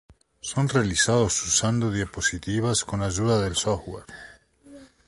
Son 0.41 0.67
realizados 0.67 1.39
usando 1.43 1.91
diapositivas 1.91 2.83
con 2.85 3.03
ayuda 3.03 3.39
del 3.39 3.55
software. 3.55 4.05